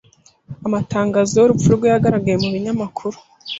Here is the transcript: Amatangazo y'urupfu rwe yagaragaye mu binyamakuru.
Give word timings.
Amatangazo 0.67 1.33
y'urupfu 1.37 1.67
rwe 1.75 1.87
yagaragaye 1.93 2.37
mu 2.43 2.49
binyamakuru. 2.55 3.17